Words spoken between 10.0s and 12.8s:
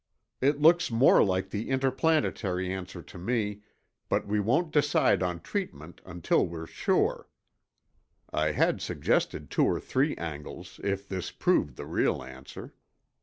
angles, if this proved the real answer.